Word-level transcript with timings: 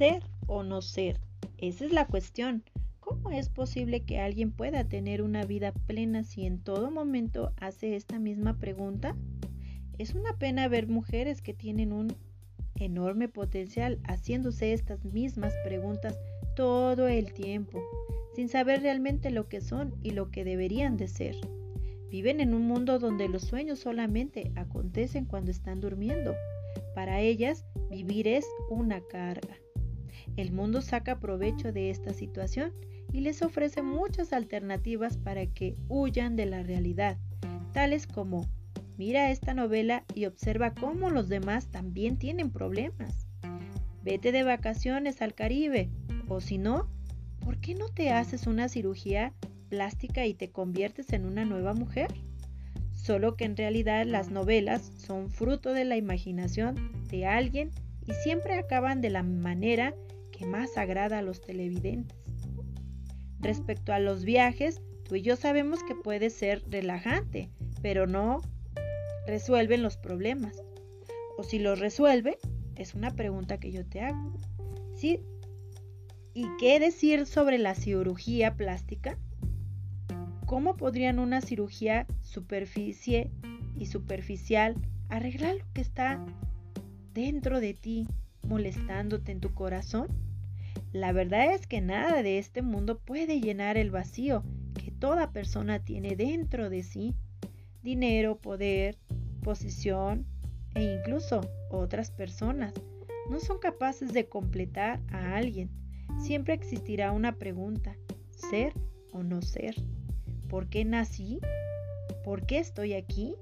ser 0.00 0.22
o 0.46 0.62
no 0.62 0.80
ser. 0.80 1.20
Esa 1.58 1.84
es 1.84 1.92
la 1.92 2.06
cuestión. 2.06 2.64
¿Cómo 3.00 3.32
es 3.32 3.50
posible 3.50 4.00
que 4.00 4.18
alguien 4.18 4.50
pueda 4.50 4.88
tener 4.88 5.20
una 5.20 5.44
vida 5.44 5.72
plena 5.72 6.24
si 6.24 6.46
en 6.46 6.58
todo 6.58 6.90
momento 6.90 7.52
hace 7.58 7.96
esta 7.96 8.18
misma 8.18 8.56
pregunta? 8.56 9.14
Es 9.98 10.14
una 10.14 10.32
pena 10.38 10.68
ver 10.68 10.88
mujeres 10.88 11.42
que 11.42 11.52
tienen 11.52 11.92
un 11.92 12.16
enorme 12.76 13.28
potencial 13.28 13.98
haciéndose 14.04 14.72
estas 14.72 15.04
mismas 15.04 15.52
preguntas 15.64 16.18
todo 16.56 17.06
el 17.06 17.34
tiempo, 17.34 17.82
sin 18.34 18.48
saber 18.48 18.80
realmente 18.80 19.28
lo 19.28 19.48
que 19.48 19.60
son 19.60 19.94
y 20.02 20.12
lo 20.12 20.30
que 20.30 20.44
deberían 20.44 20.96
de 20.96 21.08
ser. 21.08 21.36
Viven 22.08 22.40
en 22.40 22.54
un 22.54 22.66
mundo 22.66 22.98
donde 23.00 23.28
los 23.28 23.42
sueños 23.42 23.80
solamente 23.80 24.50
acontecen 24.56 25.26
cuando 25.26 25.50
están 25.50 25.82
durmiendo. 25.82 26.34
Para 26.94 27.20
ellas, 27.20 27.66
vivir 27.90 28.28
es 28.28 28.46
una 28.70 29.02
carga. 29.02 29.58
El 30.40 30.52
mundo 30.52 30.80
saca 30.80 31.20
provecho 31.20 31.70
de 31.70 31.90
esta 31.90 32.14
situación 32.14 32.72
y 33.12 33.20
les 33.20 33.42
ofrece 33.42 33.82
muchas 33.82 34.32
alternativas 34.32 35.18
para 35.18 35.44
que 35.44 35.76
huyan 35.90 36.34
de 36.34 36.46
la 36.46 36.62
realidad, 36.62 37.18
tales 37.74 38.06
como 38.06 38.48
mira 38.96 39.30
esta 39.30 39.52
novela 39.52 40.02
y 40.14 40.24
observa 40.24 40.72
cómo 40.72 41.10
los 41.10 41.28
demás 41.28 41.66
también 41.70 42.16
tienen 42.16 42.50
problemas. 42.50 43.26
Vete 44.02 44.32
de 44.32 44.42
vacaciones 44.42 45.20
al 45.20 45.34
Caribe 45.34 45.90
o 46.26 46.40
si 46.40 46.56
no, 46.56 46.88
¿por 47.40 47.58
qué 47.58 47.74
no 47.74 47.90
te 47.90 48.08
haces 48.08 48.46
una 48.46 48.70
cirugía 48.70 49.34
plástica 49.68 50.24
y 50.24 50.32
te 50.32 50.50
conviertes 50.50 51.12
en 51.12 51.26
una 51.26 51.44
nueva 51.44 51.74
mujer? 51.74 52.14
Solo 52.92 53.36
que 53.36 53.44
en 53.44 53.58
realidad 53.58 54.06
las 54.06 54.30
novelas 54.30 54.90
son 54.96 55.28
fruto 55.28 55.74
de 55.74 55.84
la 55.84 55.98
imaginación 55.98 56.92
de 57.10 57.26
alguien 57.26 57.72
y 58.06 58.14
siempre 58.14 58.54
acaban 58.54 59.02
de 59.02 59.10
la 59.10 59.22
manera 59.22 59.94
más 60.46 60.76
agrada 60.76 61.18
a 61.18 61.22
los 61.22 61.40
televidentes. 61.40 62.16
Respecto 63.40 63.92
a 63.92 63.98
los 63.98 64.24
viajes, 64.24 64.82
tú 65.04 65.16
y 65.16 65.22
yo 65.22 65.36
sabemos 65.36 65.82
que 65.82 65.94
puede 65.94 66.30
ser 66.30 66.62
relajante, 66.68 67.50
pero 67.82 68.06
no 68.06 68.42
resuelven 69.26 69.82
los 69.82 69.96
problemas. 69.96 70.62
O 71.38 71.42
si 71.42 71.58
los 71.58 71.78
resuelve, 71.78 72.38
es 72.76 72.94
una 72.94 73.10
pregunta 73.10 73.58
que 73.58 73.72
yo 73.72 73.86
te 73.86 74.00
hago. 74.00 74.34
¿Sí? 74.94 75.20
¿Y 76.34 76.46
qué 76.58 76.78
decir 76.78 77.26
sobre 77.26 77.58
la 77.58 77.74
cirugía 77.74 78.56
plástica? 78.56 79.18
¿Cómo 80.46 80.76
podrían 80.76 81.18
una 81.18 81.40
cirugía 81.40 82.06
superficie 82.22 83.30
y 83.76 83.86
superficial 83.86 84.74
arreglar 85.08 85.56
lo 85.56 85.64
que 85.72 85.80
está 85.80 86.24
dentro 87.14 87.60
de 87.60 87.74
ti 87.74 88.06
molestándote 88.46 89.32
en 89.32 89.40
tu 89.40 89.54
corazón? 89.54 90.08
La 90.92 91.12
verdad 91.12 91.54
es 91.54 91.68
que 91.68 91.80
nada 91.80 92.22
de 92.22 92.38
este 92.38 92.62
mundo 92.62 92.98
puede 92.98 93.40
llenar 93.40 93.76
el 93.76 93.92
vacío 93.92 94.42
que 94.74 94.90
toda 94.90 95.30
persona 95.30 95.78
tiene 95.78 96.16
dentro 96.16 96.68
de 96.68 96.82
sí. 96.82 97.14
Dinero, 97.82 98.38
poder, 98.38 98.98
posición 99.42 100.26
e 100.74 100.82
incluso 100.82 101.48
otras 101.70 102.10
personas 102.10 102.74
no 103.30 103.38
son 103.38 103.58
capaces 103.60 104.12
de 104.12 104.28
completar 104.28 105.00
a 105.12 105.36
alguien. 105.36 105.70
Siempre 106.18 106.54
existirá 106.54 107.12
una 107.12 107.36
pregunta, 107.36 107.96
ser 108.30 108.74
o 109.12 109.22
no 109.22 109.42
ser. 109.42 109.76
¿Por 110.48 110.68
qué 110.68 110.84
nací? 110.84 111.40
¿Por 112.24 112.44
qué 112.46 112.58
estoy 112.58 112.94
aquí? 112.94 113.36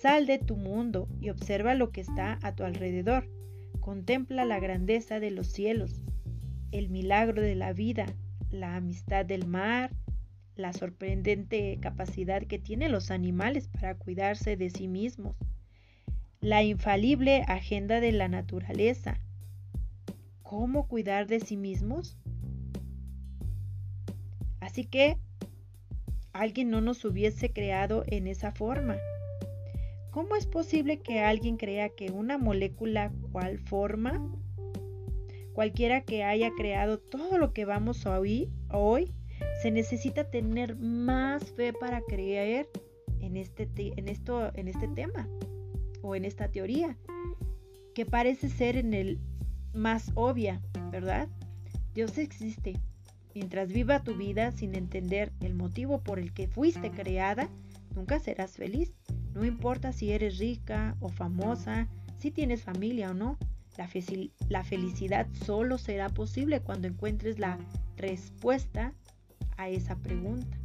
Sal 0.00 0.26
de 0.26 0.38
tu 0.38 0.54
mundo 0.56 1.08
y 1.20 1.30
observa 1.30 1.74
lo 1.74 1.90
que 1.90 2.00
está 2.00 2.38
a 2.42 2.54
tu 2.54 2.62
alrededor. 2.62 3.28
Contempla 3.80 4.44
la 4.44 4.60
grandeza 4.60 5.18
de 5.18 5.32
los 5.32 5.48
cielos, 5.48 6.00
el 6.72 6.88
milagro 6.88 7.40
de 7.40 7.54
la 7.54 7.72
vida, 7.72 8.06
la 8.50 8.76
amistad 8.76 9.24
del 9.24 9.46
mar, 9.46 9.92
la 10.56 10.72
sorprendente 10.72 11.78
capacidad 11.80 12.42
que 12.42 12.58
tienen 12.58 12.92
los 12.92 13.10
animales 13.10 13.68
para 13.68 13.94
cuidarse 13.94 14.56
de 14.56 14.70
sí 14.70 14.88
mismos, 14.88 15.36
la 16.40 16.62
infalible 16.62 17.44
agenda 17.46 18.00
de 18.00 18.12
la 18.12 18.28
naturaleza. 18.28 19.20
¿Cómo 20.42 20.88
cuidar 20.88 21.26
de 21.26 21.40
sí 21.40 21.56
mismos? 21.56 22.18
Así 24.60 24.84
que 24.84 25.16
alguien 26.32 26.70
no 26.70 26.80
nos 26.80 27.04
hubiese 27.04 27.52
creado 27.52 28.04
en 28.06 28.26
esa 28.26 28.52
forma. 28.52 28.96
¿Cómo 30.10 30.36
es 30.36 30.46
posible 30.46 31.00
que 31.00 31.20
alguien 31.20 31.56
crea 31.56 31.88
que 31.88 32.10
una 32.10 32.36
molécula 32.36 33.12
cual 33.30 33.58
forma 33.58 34.20
Cualquiera 35.52 36.02
que 36.02 36.24
haya 36.24 36.50
creado 36.56 36.98
todo 36.98 37.38
lo 37.38 37.52
que 37.52 37.64
vamos 37.64 38.06
a 38.06 38.18
oír 38.18 38.48
hoy, 38.70 39.12
se 39.60 39.70
necesita 39.70 40.30
tener 40.30 40.76
más 40.76 41.44
fe 41.52 41.72
para 41.72 42.00
creer 42.02 42.68
en 43.20 43.36
este, 43.36 43.68
en, 43.76 44.08
esto, 44.08 44.50
en 44.54 44.68
este 44.68 44.88
tema 44.88 45.28
o 46.02 46.16
en 46.16 46.24
esta 46.24 46.48
teoría, 46.48 46.96
que 47.94 48.06
parece 48.06 48.48
ser 48.48 48.76
en 48.76 48.94
el 48.94 49.20
más 49.74 50.10
obvia, 50.14 50.60
¿verdad? 50.90 51.28
Dios 51.94 52.18
existe. 52.18 52.80
Mientras 53.34 53.72
viva 53.72 54.02
tu 54.02 54.14
vida 54.14 54.52
sin 54.52 54.74
entender 54.74 55.32
el 55.40 55.54
motivo 55.54 56.02
por 56.02 56.18
el 56.18 56.32
que 56.32 56.48
fuiste 56.48 56.90
creada, 56.90 57.48
nunca 57.94 58.18
serás 58.20 58.56
feliz. 58.56 58.92
No 59.34 59.44
importa 59.44 59.92
si 59.92 60.12
eres 60.12 60.38
rica 60.38 60.96
o 61.00 61.08
famosa, 61.08 61.88
si 62.18 62.30
tienes 62.30 62.62
familia 62.62 63.10
o 63.10 63.14
no. 63.14 63.38
La, 63.76 64.62
felicidad 64.64 65.26
solo 65.46 65.78
será 65.78 66.10
posible 66.10 66.60
cuando 66.60 66.88
encuentres 66.88 67.38
la 67.38 67.58
respuesta 67.96 68.92
a 69.56 69.70
esa 69.70 69.96
pregunta. 69.96 70.58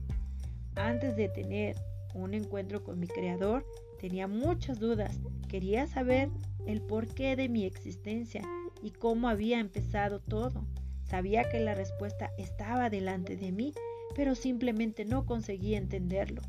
Antes 0.76 1.16
de 1.16 1.30
tener 1.30 1.78
un 2.14 2.34
encuentro 2.34 2.84
con 2.84 3.00
mi 3.00 3.08
creador, 3.08 3.66
tenía 4.00 4.28
muchas 4.28 4.80
dudas. 4.80 5.20
Quería 5.48 5.88
saber 5.88 6.30
el 6.66 6.82
porqué 6.82 7.38
de 7.38 7.48
mi 7.48 7.64
existencia 7.64 8.42
y 8.84 8.92
cómo 8.92 9.30
había 9.30 9.60
empezado 9.60 10.20
todo. 10.20 10.68
Sabía 11.06 11.50
que 11.50 11.62
la 11.62 11.76
respuesta 11.76 12.32
estaba 12.38 12.90
delante 12.90 13.38
de 13.38 13.54
mí, 13.54 13.74
pero 14.16 14.36
simplemente 14.36 15.06
no 15.06 15.26
conseguía 15.26 15.78
entenderlo. 15.78 16.42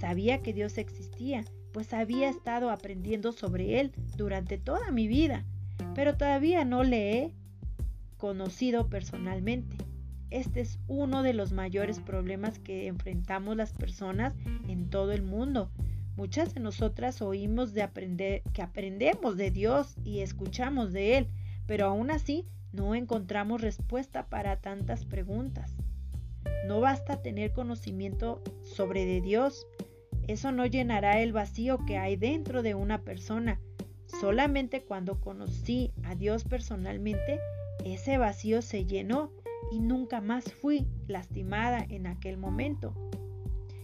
Sabía 0.00 0.42
que 0.42 0.52
Dios 0.52 0.76
existía, 0.76 1.44
pues 1.72 1.92
había 1.94 2.28
estado 2.28 2.70
aprendiendo 2.70 3.30
sobre 3.30 3.78
Él 3.78 3.92
durante 4.16 4.58
toda 4.58 4.90
mi 4.90 5.06
vida 5.06 5.46
pero 5.94 6.16
todavía 6.16 6.64
no 6.64 6.84
le 6.84 7.18
he 7.18 7.34
conocido 8.16 8.88
personalmente. 8.88 9.76
Este 10.30 10.60
es 10.60 10.78
uno 10.86 11.22
de 11.22 11.34
los 11.34 11.52
mayores 11.52 11.98
problemas 11.98 12.58
que 12.58 12.86
enfrentamos 12.86 13.56
las 13.56 13.72
personas 13.72 14.34
en 14.68 14.88
todo 14.88 15.12
el 15.12 15.22
mundo. 15.22 15.70
Muchas 16.16 16.54
de 16.54 16.60
nosotras 16.60 17.22
oímos 17.22 17.72
de 17.72 17.82
aprender 17.82 18.42
que 18.52 18.62
aprendemos 18.62 19.36
de 19.36 19.50
Dios 19.50 19.96
y 20.04 20.20
escuchamos 20.20 20.92
de 20.92 21.18
él, 21.18 21.28
pero 21.66 21.86
aún 21.86 22.10
así 22.10 22.46
no 22.72 22.94
encontramos 22.94 23.60
respuesta 23.60 24.26
para 24.26 24.60
tantas 24.60 25.04
preguntas. 25.04 25.74
No 26.66 26.80
basta 26.80 27.22
tener 27.22 27.52
conocimiento 27.52 28.42
sobre 28.62 29.06
de 29.06 29.20
Dios. 29.20 29.66
Eso 30.28 30.52
no 30.52 30.66
llenará 30.66 31.20
el 31.20 31.32
vacío 31.32 31.78
que 31.86 31.96
hay 31.96 32.16
dentro 32.16 32.62
de 32.62 32.74
una 32.74 33.02
persona 33.02 33.58
Solamente 34.18 34.82
cuando 34.82 35.20
conocí 35.20 35.92
a 36.02 36.14
Dios 36.14 36.44
personalmente, 36.44 37.38
ese 37.84 38.18
vacío 38.18 38.60
se 38.62 38.84
llenó 38.84 39.30
y 39.70 39.78
nunca 39.78 40.20
más 40.20 40.52
fui 40.52 40.86
lastimada 41.06 41.84
en 41.88 42.06
aquel 42.06 42.36
momento. 42.36 42.94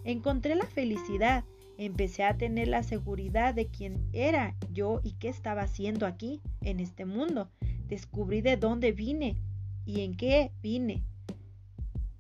Encontré 0.05 0.55
la 0.55 0.67
felicidad, 0.67 1.45
empecé 1.79 2.25
a 2.25 2.37
tener 2.37 2.69
la 2.69 2.83
seguridad 2.83 3.55
de 3.55 3.69
quién 3.69 4.09
era 4.13 4.57
yo 4.73 5.01
y 5.03 5.13
qué 5.13 5.28
estaba 5.28 5.63
haciendo 5.63 6.07
aquí, 6.07 6.41
en 6.61 6.81
este 6.81 7.05
mundo. 7.05 7.51
Descubrí 7.87 8.41
de 8.41 8.57
dónde 8.57 8.93
vine 8.93 9.37
y 9.84 10.01
en 10.01 10.17
qué 10.17 10.53
vine. 10.63 11.05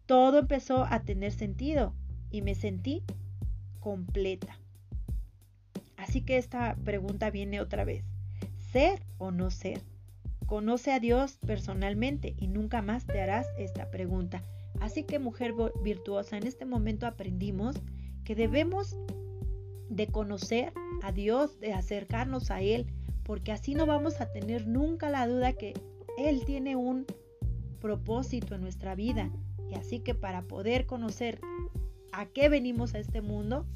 Todo 0.06 0.38
empezó 0.38 0.84
a 0.84 1.02
tener 1.02 1.32
sentido 1.32 1.94
y 2.30 2.42
me 2.42 2.54
sentí 2.54 3.02
completa. 3.80 4.58
Así 6.06 6.20
que 6.20 6.38
esta 6.38 6.76
pregunta 6.84 7.30
viene 7.30 7.60
otra 7.60 7.84
vez. 7.84 8.04
¿Ser 8.70 9.02
o 9.18 9.32
no 9.32 9.50
ser? 9.50 9.82
Conoce 10.46 10.92
a 10.92 11.00
Dios 11.00 11.38
personalmente 11.44 12.36
y 12.38 12.46
nunca 12.46 12.80
más 12.80 13.06
te 13.06 13.20
harás 13.20 13.48
esta 13.58 13.90
pregunta. 13.90 14.44
Así 14.80 15.02
que 15.02 15.18
mujer 15.18 15.54
virtuosa, 15.82 16.36
en 16.36 16.46
este 16.46 16.64
momento 16.64 17.06
aprendimos 17.06 17.76
que 18.24 18.36
debemos 18.36 18.96
de 19.88 20.06
conocer 20.06 20.72
a 21.02 21.10
Dios, 21.10 21.58
de 21.58 21.72
acercarnos 21.72 22.52
a 22.52 22.60
Él, 22.60 22.86
porque 23.24 23.50
así 23.50 23.74
no 23.74 23.86
vamos 23.86 24.20
a 24.20 24.30
tener 24.30 24.68
nunca 24.68 25.10
la 25.10 25.26
duda 25.26 25.54
que 25.54 25.74
Él 26.18 26.44
tiene 26.44 26.76
un 26.76 27.04
propósito 27.80 28.54
en 28.54 28.60
nuestra 28.60 28.94
vida. 28.94 29.28
Y 29.68 29.74
así 29.74 29.98
que 29.98 30.14
para 30.14 30.42
poder 30.42 30.86
conocer 30.86 31.40
a 32.12 32.26
qué 32.26 32.48
venimos 32.48 32.94
a 32.94 33.00
este 33.00 33.22
mundo, 33.22 33.66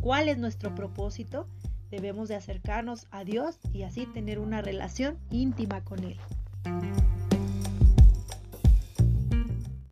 cuál 0.00 0.28
es 0.28 0.38
nuestro 0.38 0.74
propósito, 0.74 1.46
debemos 1.90 2.28
de 2.28 2.36
acercarnos 2.36 3.06
a 3.10 3.24
Dios 3.24 3.58
y 3.72 3.82
así 3.82 4.06
tener 4.06 4.38
una 4.38 4.62
relación 4.62 5.18
íntima 5.30 5.84
con 5.84 6.02
Él. 6.04 6.18